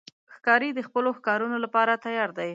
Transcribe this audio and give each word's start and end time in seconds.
ښکاري 0.35 0.69
د 0.73 0.79
خپلو 0.87 1.09
ښکارونو 1.17 1.57
لپاره 1.65 2.01
تیار 2.05 2.29
دی. 2.37 2.49